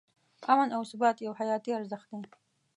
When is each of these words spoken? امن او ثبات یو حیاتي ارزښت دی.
امن 0.51 0.69
او 0.77 0.81
ثبات 0.91 1.17
یو 1.19 1.33
حیاتي 1.39 1.71
ارزښت 1.77 2.09
دی. 2.23 2.31